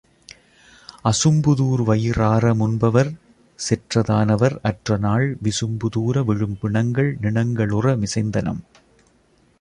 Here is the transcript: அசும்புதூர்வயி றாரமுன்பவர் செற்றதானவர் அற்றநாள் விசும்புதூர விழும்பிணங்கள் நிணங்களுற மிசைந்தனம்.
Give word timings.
அசும்புதூர்வயி 1.03 2.09
றாரமுன்பவர் 2.17 3.11
செற்றதானவர் 3.59 4.55
அற்றநாள் 4.63 5.27
விசும்புதூர 5.43 6.23
விழும்பிணங்கள் 6.23 7.11
நிணங்களுற 7.21 7.95
மிசைந்தனம். 7.97 8.61